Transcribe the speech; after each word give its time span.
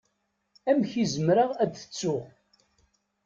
Amek 0.69 0.91
i 1.03 1.05
zemreɣ 1.13 1.51
ad 1.63 1.71
t-ttuɣ? 1.73 2.23